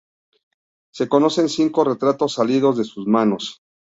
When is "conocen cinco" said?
1.07-1.83